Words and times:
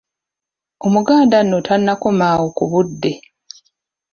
Omuganda 0.85 1.37
nno 1.41 1.57
takoma 1.67 2.25
awo 2.33 2.47
ku 2.57 2.63
budde. 2.71 3.13